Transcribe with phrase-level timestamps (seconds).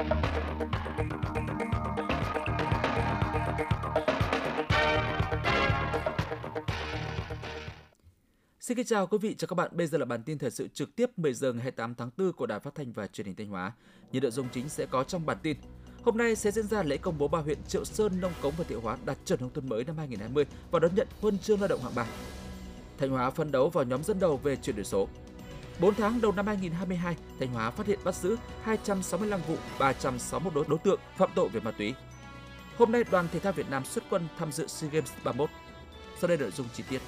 [0.00, 0.06] Xin
[8.76, 9.70] kính chào quý vị và các bạn.
[9.72, 12.32] Bây giờ là bản tin thời sự trực tiếp 10 giờ ngày 28 tháng 4
[12.32, 13.72] của Đài Phát thanh và Truyền hình Thanh Hóa.
[14.12, 15.56] Những nội dung chính sẽ có trong bản tin.
[16.04, 18.64] Hôm nay sẽ diễn ra lễ công bố ba huyện Triệu Sơn, Nông Cống và
[18.64, 21.68] Thiệu Hóa đạt chuẩn nông thôn mới năm 2020 và đón nhận huân chương lao
[21.68, 22.06] động hạng ba.
[22.98, 25.08] Thanh Hóa phấn đấu vào nhóm dẫn đầu về chuyển đổi số.
[25.80, 30.64] 4 tháng đầu năm 2022, Thanh Hóa phát hiện bắt giữ 265 vụ, 361 đối,
[30.68, 31.94] đối tượng phạm tội về ma túy.
[32.76, 35.50] Hôm nay, đoàn thể thao Việt Nam xuất quân tham dự SEA Games 31.
[36.20, 37.00] Sau đây nội dung chi tiết.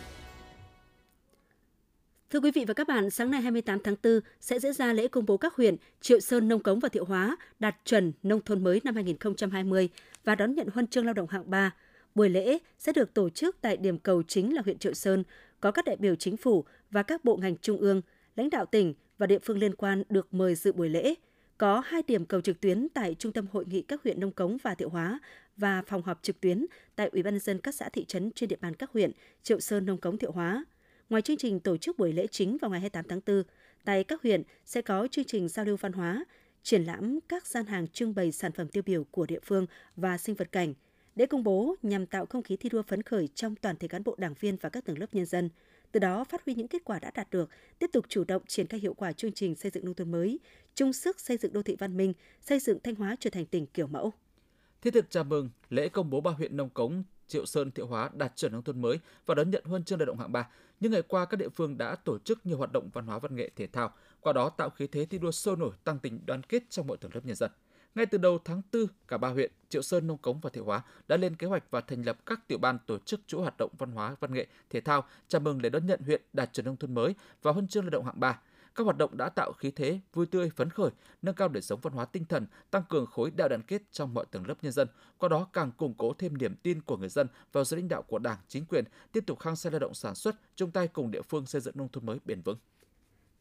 [2.30, 5.08] Thưa quý vị và các bạn, sáng nay 28 tháng 4 sẽ diễn ra lễ
[5.08, 8.64] công bố các huyện Triệu Sơn, Nông Cống và Thiệu Hóa đạt chuẩn nông thôn
[8.64, 9.88] mới năm 2020
[10.24, 11.70] và đón nhận huân chương lao động hạng 3.
[12.14, 15.24] Buổi lễ sẽ được tổ chức tại điểm cầu chính là huyện Triệu Sơn,
[15.60, 18.02] có các đại biểu chính phủ và các bộ ngành trung ương,
[18.36, 21.14] lãnh đạo tỉnh và địa phương liên quan được mời dự buổi lễ.
[21.58, 24.56] Có hai điểm cầu trực tuyến tại Trung tâm Hội nghị các huyện Nông Cống
[24.62, 25.20] và Thiệu Hóa
[25.56, 28.48] và phòng họp trực tuyến tại Ủy ban nhân dân các xã thị trấn trên
[28.48, 30.64] địa bàn các huyện Triệu Sơn, Nông Cống, Thiệu Hóa.
[31.10, 33.42] Ngoài chương trình tổ chức buổi lễ chính vào ngày 28 tháng 4,
[33.84, 36.24] tại các huyện sẽ có chương trình giao lưu văn hóa,
[36.62, 40.18] triển lãm các gian hàng trưng bày sản phẩm tiêu biểu của địa phương và
[40.18, 40.74] sinh vật cảnh.
[41.14, 44.04] Lễ công bố nhằm tạo không khí thi đua phấn khởi trong toàn thể cán
[44.04, 45.48] bộ đảng viên và các tầng lớp nhân dân,
[45.92, 48.66] từ đó phát huy những kết quả đã đạt được, tiếp tục chủ động triển
[48.66, 50.38] khai hiệu quả chương trình xây dựng nông thôn mới,
[50.74, 53.66] chung sức xây dựng đô thị văn minh, xây dựng Thanh Hóa trở thành tỉnh
[53.66, 54.12] kiểu mẫu.
[54.82, 58.10] Thiết thực chào mừng lễ công bố ba huyện Nông Cống, Triệu Sơn, Thiệu Hóa
[58.14, 60.48] đạt chuẩn nông thôn mới và đón nhận huân chương lao động hạng 3.
[60.80, 63.36] Những ngày qua, các địa phương đã tổ chức nhiều hoạt động văn hóa văn
[63.36, 66.42] nghệ thể thao, qua đó tạo khí thế thi đua sôi nổi, tăng tình đoàn
[66.42, 67.50] kết trong mọi tầng lớp nhân dân.
[67.94, 70.82] Ngay từ đầu tháng 4, cả ba huyện Triệu Sơn, Nông Cống và Thiệu Hóa
[71.08, 73.70] đã lên kế hoạch và thành lập các tiểu ban tổ chức chuỗi hoạt động
[73.78, 76.76] văn hóa văn nghệ thể thao chào mừng lễ đón nhận huyện đạt chuẩn nông
[76.76, 78.40] thôn mới và huân chương lao động hạng 3.
[78.74, 80.90] Các hoạt động đã tạo khí thế vui tươi phấn khởi,
[81.22, 84.14] nâng cao đời sống văn hóa tinh thần, tăng cường khối đại đoàn kết trong
[84.14, 87.08] mọi tầng lớp nhân dân, qua đó càng củng cố thêm niềm tin của người
[87.08, 89.94] dân vào sự lãnh đạo của Đảng, chính quyền, tiếp tục khăng xe lao động
[89.94, 92.58] sản xuất, chung tay cùng địa phương xây dựng nông thôn mới bền vững.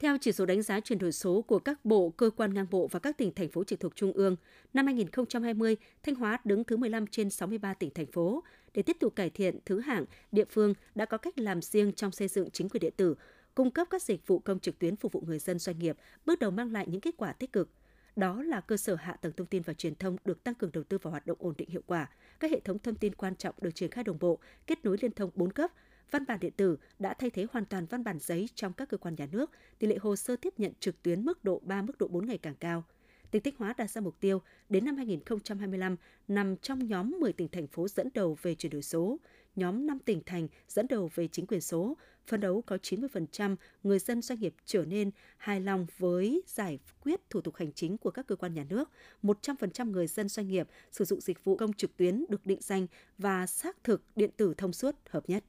[0.01, 2.87] Theo chỉ số đánh giá chuyển đổi số của các bộ, cơ quan ngang bộ
[2.87, 4.35] và các tỉnh thành phố trực thuộc trung ương,
[4.73, 8.43] năm 2020, Thanh Hóa đứng thứ 15 trên 63 tỉnh thành phố.
[8.73, 12.11] Để tiếp tục cải thiện thứ hạng, địa phương đã có cách làm riêng trong
[12.11, 13.15] xây dựng chính quyền điện tử,
[13.55, 16.39] cung cấp các dịch vụ công trực tuyến phục vụ người dân doanh nghiệp, bước
[16.39, 17.69] đầu mang lại những kết quả tích cực.
[18.15, 20.83] Đó là cơ sở hạ tầng thông tin và truyền thông được tăng cường đầu
[20.83, 22.09] tư vào hoạt động ổn định hiệu quả.
[22.39, 25.11] Các hệ thống thông tin quan trọng được triển khai đồng bộ, kết nối liên
[25.11, 25.71] thông 4 cấp.
[26.11, 28.97] Văn bản điện tử đã thay thế hoàn toàn văn bản giấy trong các cơ
[28.97, 29.51] quan nhà nước.
[29.79, 32.37] Tỷ lệ hồ sơ tiếp nhận trực tuyến mức độ 3, mức độ 4 ngày
[32.37, 32.83] càng cao
[33.31, 35.95] tỉnh Thanh Hóa đặt ra mục tiêu đến năm 2025
[36.27, 39.19] nằm trong nhóm 10 tỉnh thành phố dẫn đầu về chuyển đổi số
[39.55, 43.99] nhóm 5 tỉnh thành dẫn đầu về chính quyền số, phấn đấu có 90% người
[43.99, 48.11] dân doanh nghiệp trở nên hài lòng với giải quyết thủ tục hành chính của
[48.11, 48.89] các cơ quan nhà nước,
[49.23, 52.87] 100% người dân doanh nghiệp sử dụng dịch vụ công trực tuyến được định danh
[53.17, 55.43] và xác thực điện tử thông suốt hợp nhất.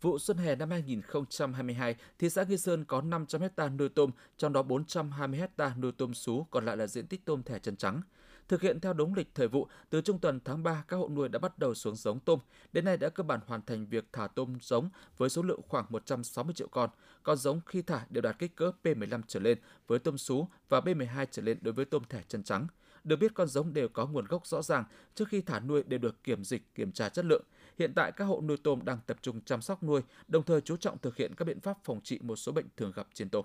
[0.00, 4.52] Vụ xuân hè năm 2022, thị xã Nghi Sơn có 500 ha nuôi tôm, trong
[4.52, 8.00] đó 420 ha nuôi tôm sú, còn lại là diện tích tôm thẻ chân trắng.
[8.48, 11.28] Thực hiện theo đúng lịch thời vụ, từ trung tuần tháng 3, các hộ nuôi
[11.28, 12.38] đã bắt đầu xuống giống tôm.
[12.72, 15.86] Đến nay đã cơ bản hoàn thành việc thả tôm giống với số lượng khoảng
[15.88, 16.90] 160 triệu con.
[17.22, 20.80] Con giống khi thả đều đạt kích cỡ P15 trở lên với tôm sú và
[20.80, 22.66] B12 trở lên đối với tôm thẻ chân trắng.
[23.04, 24.84] Được biết con giống đều có nguồn gốc rõ ràng,
[25.14, 27.44] trước khi thả nuôi đều được kiểm dịch, kiểm tra chất lượng.
[27.78, 30.76] Hiện tại các hộ nuôi tôm đang tập trung chăm sóc nuôi, đồng thời chú
[30.76, 33.44] trọng thực hiện các biện pháp phòng trị một số bệnh thường gặp trên tôm.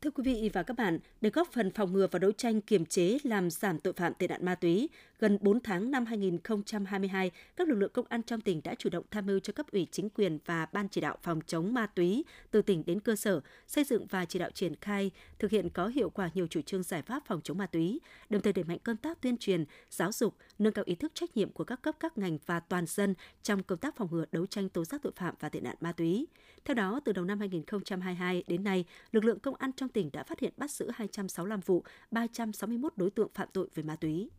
[0.00, 2.86] Thưa quý vị và các bạn, để góp phần phòng ngừa và đấu tranh kiềm
[2.86, 7.68] chế làm giảm tội phạm tệ nạn ma túy, gần 4 tháng năm 2022, các
[7.68, 10.10] lực lượng công an trong tỉnh đã chủ động tham mưu cho cấp ủy chính
[10.10, 13.84] quyền và ban chỉ đạo phòng chống ma túy từ tỉnh đến cơ sở, xây
[13.84, 17.02] dựng và chỉ đạo triển khai, thực hiện có hiệu quả nhiều chủ trương giải
[17.02, 20.36] pháp phòng chống ma túy, đồng thời đẩy mạnh công tác tuyên truyền, giáo dục,
[20.58, 23.62] nâng cao ý thức trách nhiệm của các cấp các ngành và toàn dân trong
[23.62, 26.26] công tác phòng ngừa đấu tranh tố giác tội phạm và tệ nạn ma túy.
[26.64, 30.10] Theo đó, từ đầu năm 2022 đến nay, lực lượng công an trong trong tỉnh
[30.12, 34.30] đã phát hiện bắt giữ 265 vụ, 361 đối tượng phạm tội về ma túy.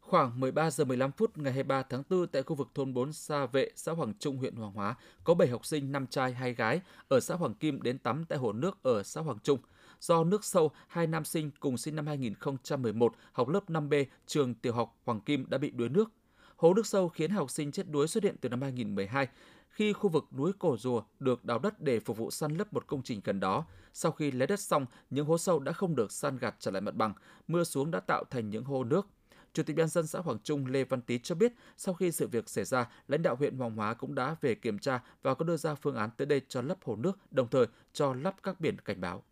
[0.00, 3.46] Khoảng 13 giờ 15 phút ngày 23 tháng 4 tại khu vực thôn 4 Sa
[3.46, 4.94] Vệ, xã Hoàng Trung, huyện Hoàng Hóa,
[5.24, 8.38] có 7 học sinh 5 trai 2 gái ở xã Hoàng Kim đến tắm tại
[8.38, 9.58] hồ nước ở xã Hoàng Trung.
[10.00, 14.72] Do nước sâu, hai nam sinh cùng sinh năm 2011 học lớp 5B trường tiểu
[14.72, 16.10] học Hoàng Kim đã bị đuối nước.
[16.56, 19.28] Hố nước sâu khiến học sinh chết đuối xuất hiện từ năm 2012
[19.74, 22.86] khi khu vực núi Cổ Rùa được đào đất để phục vụ săn lấp một
[22.86, 23.64] công trình gần đó.
[23.92, 26.80] Sau khi lấy đất xong, những hố sâu đã không được san gạt trở lại
[26.80, 27.14] mặt bằng,
[27.48, 29.06] mưa xuống đã tạo thành những hô nước.
[29.52, 32.28] Chủ tịch Ban dân xã Hoàng Trung Lê Văn Tý cho biết, sau khi sự
[32.28, 35.44] việc xảy ra, lãnh đạo huyện Hoàng Hóa cũng đã về kiểm tra và có
[35.44, 38.60] đưa ra phương án tới đây cho lấp hồ nước, đồng thời cho lắp các
[38.60, 39.22] biển cảnh báo.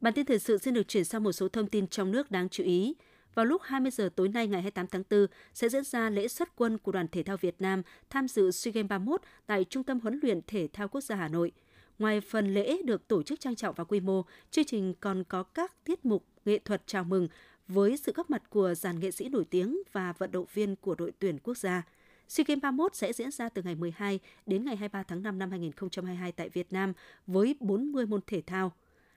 [0.00, 2.48] Bản tin thời sự xin được chuyển sang một số thông tin trong nước đáng
[2.48, 2.94] chú ý.
[3.34, 6.56] Vào lúc 20 giờ tối nay ngày 28 tháng 4 sẽ diễn ra lễ xuất
[6.56, 10.00] quân của đoàn thể thao Việt Nam tham dự SEA Games 31 tại Trung tâm
[10.00, 11.52] huấn luyện thể thao quốc gia Hà Nội.
[11.98, 15.42] Ngoài phần lễ được tổ chức trang trọng và quy mô, chương trình còn có
[15.42, 17.28] các tiết mục nghệ thuật chào mừng
[17.68, 20.94] với sự góp mặt của dàn nghệ sĩ nổi tiếng và vận động viên của
[20.94, 21.82] đội tuyển quốc gia.
[22.28, 25.50] SEA Games 31 sẽ diễn ra từ ngày 12 đến ngày 23 tháng 5 năm
[25.50, 26.92] 2022 tại Việt Nam
[27.26, 28.72] với 40 môn thể thao.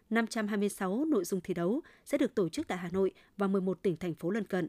[0.09, 3.97] 526 nội dung thi đấu sẽ được tổ chức tại Hà Nội và 11 tỉnh
[3.97, 4.67] thành phố lân cận.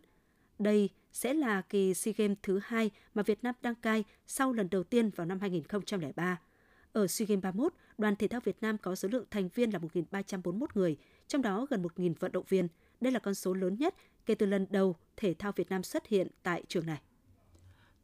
[0.58, 4.68] Đây sẽ là kỳ SEA Games thứ hai mà Việt Nam đăng cai sau lần
[4.70, 6.40] đầu tiên vào năm 2003.
[6.92, 9.78] Ở SEA Games 31, đoàn thể thao Việt Nam có số lượng thành viên là
[9.78, 10.96] 1.341 người,
[11.26, 12.68] trong đó gần 1.000 vận động viên.
[13.00, 13.94] Đây là con số lớn nhất
[14.26, 17.00] kể từ lần đầu thể thao Việt Nam xuất hiện tại trường này.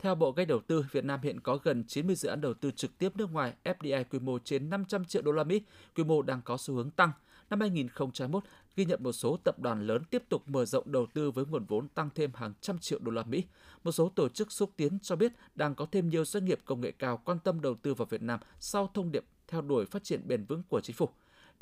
[0.03, 2.71] Theo Bộ Cách Đầu tư, Việt Nam hiện có gần 90 dự án đầu tư
[2.71, 5.63] trực tiếp nước ngoài FDI quy mô trên 500 triệu đô la Mỹ,
[5.97, 7.11] quy mô đang có xu hướng tăng.
[7.51, 8.45] Năm 2021,
[8.77, 11.65] ghi nhận một số tập đoàn lớn tiếp tục mở rộng đầu tư với nguồn
[11.65, 13.45] vốn tăng thêm hàng trăm triệu đô la Mỹ.
[13.85, 16.81] Một số tổ chức xúc tiến cho biết đang có thêm nhiều doanh nghiệp công
[16.81, 20.05] nghệ cao quan tâm đầu tư vào Việt Nam sau thông điệp theo đuổi phát
[20.05, 21.09] triển bền vững của chính phủ.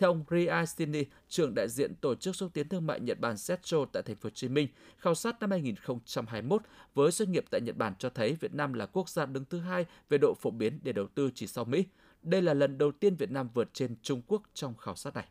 [0.01, 3.85] Theo ông Ria trưởng đại diện Tổ chức xúc tiến thương mại Nhật Bản Setro
[3.93, 4.69] tại thành phố Hồ Chí Minh,
[4.99, 6.63] khảo sát năm 2021
[6.95, 9.59] với doanh nghiệp tại Nhật Bản cho thấy Việt Nam là quốc gia đứng thứ
[9.59, 11.85] hai về độ phổ biến để đầu tư chỉ sau Mỹ.
[12.23, 15.29] Đây là lần đầu tiên Việt Nam vượt trên Trung Quốc trong khảo sát này.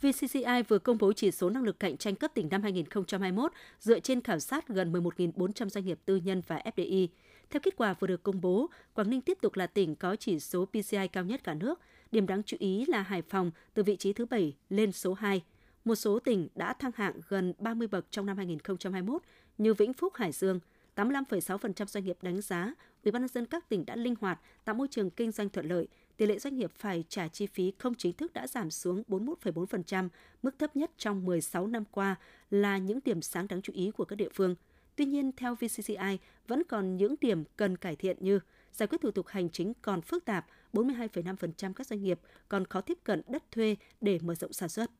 [0.00, 4.00] VCCI vừa công bố chỉ số năng lực cạnh tranh cấp tỉnh năm 2021 dựa
[4.00, 7.08] trên khảo sát gần 11.400 doanh nghiệp tư nhân và FDI.
[7.50, 10.40] Theo kết quả vừa được công bố, Quảng Ninh tiếp tục là tỉnh có chỉ
[10.40, 11.80] số PCI cao nhất cả nước.
[12.14, 15.44] Điểm đáng chú ý là Hải Phòng từ vị trí thứ 7 lên số 2.
[15.84, 19.22] Một số tỉnh đã thăng hạng gần 30 bậc trong năm 2021
[19.58, 20.60] như Vĩnh Phúc, Hải Dương.
[20.96, 22.74] 85,6% doanh nghiệp đánh giá
[23.04, 25.66] Ủy ban nhân dân các tỉnh đã linh hoạt tạo môi trường kinh doanh thuận
[25.66, 29.02] lợi, tỷ lệ doanh nghiệp phải trả chi phí không chính thức đã giảm xuống
[29.08, 30.08] 41,4%,
[30.42, 32.16] mức thấp nhất trong 16 năm qua
[32.50, 34.54] là những điểm sáng đáng chú ý của các địa phương.
[34.96, 36.18] Tuy nhiên, theo VCCI,
[36.48, 38.40] vẫn còn những điểm cần cải thiện như
[38.74, 42.80] giải quyết thủ tục hành chính còn phức tạp, 42,5% các doanh nghiệp còn khó
[42.80, 44.90] tiếp cận đất thuê để mở rộng sản xuất.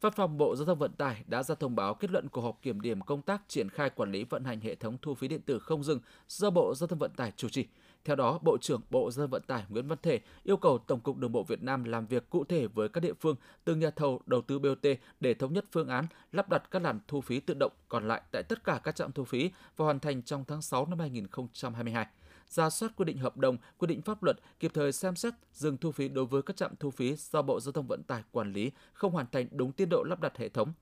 [0.00, 2.62] Văn phòng Bộ Giao thông Vận tải đã ra thông báo kết luận của họp
[2.62, 5.40] kiểm điểm công tác triển khai quản lý vận hành hệ thống thu phí điện
[5.40, 7.66] tử không dừng do Bộ Giao thông Vận tải chủ trì.
[8.04, 11.00] Theo đó, Bộ trưởng Bộ Giao thông Vận tải Nguyễn Văn Thể yêu cầu Tổng
[11.00, 13.90] cục Đường bộ Việt Nam làm việc cụ thể với các địa phương, từng nhà
[13.90, 14.86] thầu đầu tư BOT
[15.20, 18.22] để thống nhất phương án lắp đặt các làn thu phí tự động còn lại
[18.32, 22.06] tại tất cả các trạm thu phí và hoàn thành trong tháng 6 năm 2022
[22.48, 25.76] ra soát quy định hợp đồng, quy định pháp luật, kịp thời xem xét dừng
[25.76, 28.52] thu phí đối với các trạm thu phí do Bộ Giao thông Vận tải quản
[28.52, 30.72] lý không hoàn thành đúng tiến độ lắp đặt hệ thống.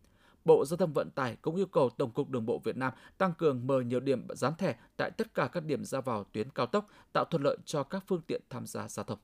[0.45, 3.33] Bộ Giao thông Vận tải cũng yêu cầu Tổng cục Đường bộ Việt Nam tăng
[3.35, 6.67] cường mở nhiều điểm dán thẻ tại tất cả các điểm ra vào tuyến cao
[6.67, 9.19] tốc, tạo thuận lợi cho các phương tiện tham gia giao thông.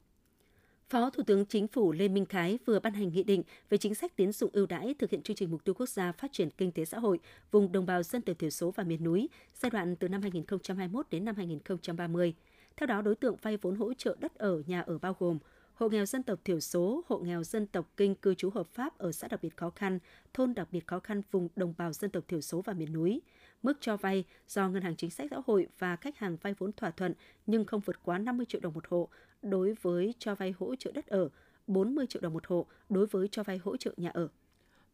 [0.91, 3.95] Phó Thủ tướng Chính phủ Lê Minh Khái vừa ban hành nghị định về chính
[3.95, 6.51] sách tiến dụng ưu đãi thực hiện chương trình mục tiêu quốc gia phát triển
[6.51, 7.19] kinh tế xã hội
[7.51, 11.07] vùng đồng bào dân tộc thiểu số và miền núi giai đoạn từ năm 2021
[11.11, 12.35] đến năm 2030.
[12.77, 15.39] Theo đó, đối tượng vay vốn hỗ trợ đất ở, nhà ở bao gồm
[15.79, 18.99] hộ nghèo dân tộc thiểu số, hộ nghèo dân tộc kinh cư trú hợp pháp
[18.99, 19.99] ở xã đặc biệt khó khăn,
[20.35, 23.21] thôn đặc biệt khó khăn vùng đồng bào dân tộc thiểu số và miền núi.
[23.63, 26.73] Mức cho vay do Ngân hàng Chính sách Xã hội và khách hàng vay vốn
[26.73, 27.15] thỏa thuận
[27.47, 29.09] nhưng không vượt quá 50 triệu đồng một hộ
[29.43, 31.29] đối với cho vay hỗ trợ đất ở,
[31.67, 34.29] 40 triệu đồng một hộ đối với cho vay hỗ trợ nhà ở.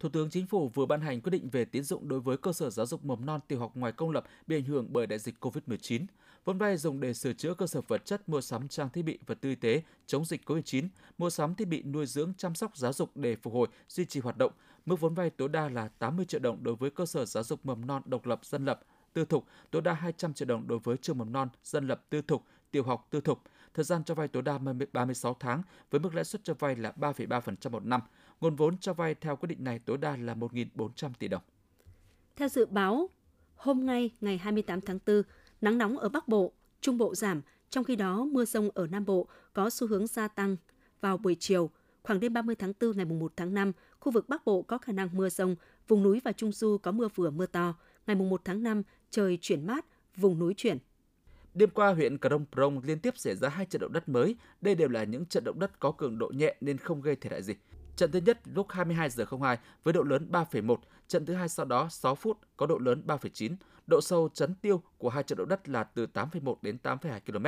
[0.00, 2.52] Thủ tướng Chính phủ vừa ban hành quyết định về tín dụng đối với cơ
[2.52, 5.18] sở giáo dục mầm non tiểu học ngoài công lập bị ảnh hưởng bởi đại
[5.18, 6.06] dịch COVID-19.
[6.44, 9.18] Vốn vay dùng để sửa chữa cơ sở vật chất, mua sắm trang thiết bị
[9.26, 12.76] vật tư y tế chống dịch COVID-19, mua sắm thiết bị nuôi dưỡng chăm sóc
[12.76, 14.52] giáo dục để phục hồi, duy trì hoạt động.
[14.86, 17.66] Mức vốn vay tối đa là 80 triệu đồng đối với cơ sở giáo dục
[17.66, 18.80] mầm non độc lập dân lập,
[19.12, 22.22] tư thục, tối đa 200 triệu đồng đối với trường mầm non dân lập tư
[22.22, 23.42] thục, tiểu học tư thục.
[23.74, 24.58] Thời gian cho vay tối đa
[24.92, 28.00] 36 tháng với mức lãi suất cho vay là 3,3% một năm.
[28.40, 31.42] Nguồn vốn cho vay theo quyết định này tối đa là 1.400 tỷ đồng.
[32.36, 33.08] Theo dự báo,
[33.56, 35.22] hôm nay ngày 28 tháng 4,
[35.64, 39.04] nắng nóng ở Bắc Bộ, Trung Bộ giảm, trong khi đó mưa rông ở Nam
[39.04, 40.56] Bộ có xu hướng gia tăng
[41.00, 41.70] vào buổi chiều.
[42.02, 44.92] Khoảng đêm 30 tháng 4 ngày 1 tháng 5, khu vực Bắc Bộ có khả
[44.92, 45.56] năng mưa rông,
[45.88, 47.74] vùng núi và Trung Du có mưa vừa mưa to.
[48.06, 50.78] Ngày 1 tháng 5, trời chuyển mát, vùng núi chuyển.
[51.54, 54.36] Đêm qua, huyện Cà Rông Prong liên tiếp xảy ra hai trận động đất mới.
[54.60, 57.32] Đây đều là những trận động đất có cường độ nhẹ nên không gây thiệt
[57.32, 57.54] hại gì.
[57.96, 60.76] Trận thứ nhất lúc 22 giờ 02 với độ lớn 3,1,
[61.08, 63.56] trận thứ hai sau đó 6 phút có độ lớn 3,9.
[63.86, 67.46] Độ sâu chấn tiêu của hai trận động đất là từ 8,1 đến 8,2 km.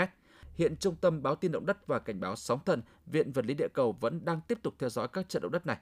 [0.55, 3.55] Hiện Trung tâm báo tin động đất và cảnh báo sóng thần, Viện Vật lý
[3.55, 5.79] Địa cầu vẫn đang tiếp tục theo dõi các trận động đất này.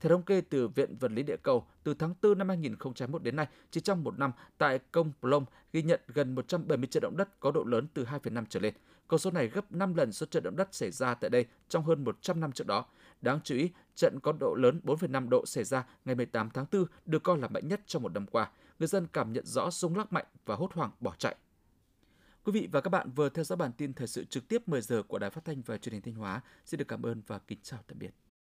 [0.00, 3.36] Theo thống kê từ Viện Vật lý Địa cầu, từ tháng 4 năm 2021 đến
[3.36, 7.40] nay, chỉ trong một năm, tại Công Plong ghi nhận gần 170 trận động đất
[7.40, 8.74] có độ lớn từ 2,5 trở lên.
[9.08, 11.84] Con số này gấp 5 lần số trận động đất xảy ra tại đây trong
[11.84, 12.84] hơn 100 năm trước đó.
[13.20, 16.84] Đáng chú ý, trận có độ lớn 4,5 độ xảy ra ngày 18 tháng 4
[17.06, 18.50] được coi là mạnh nhất trong một năm qua.
[18.78, 21.36] Người dân cảm nhận rõ rung lắc mạnh và hốt hoảng bỏ chạy.
[22.44, 24.80] Quý vị và các bạn vừa theo dõi bản tin thời sự trực tiếp 10
[24.80, 26.40] giờ của Đài Phát thanh và Truyền hình Thanh Hóa.
[26.66, 28.10] Xin được cảm ơn và kính chào tạm biệt.